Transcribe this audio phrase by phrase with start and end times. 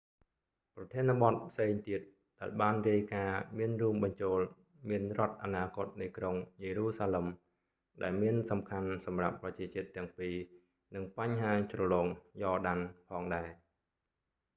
[0.75, 2.01] ប្រធានបទផ្សេងទៀត
[2.39, 4.39] ដែលបានរាយការណ៍មានរួមបញ្ចូល
[4.89, 7.27] មានរដ្ឋអនាគតនៃក្រុងយេរូសាឡិម
[8.03, 10.35] ដែលមានសំខាន់សម្រាប់ប្រជាជាតិទាំងពីរ
[10.95, 12.07] និងបញ្ហាជ្រលង
[12.41, 13.49] យ៉រដាន់ jordan valley ផងដែរ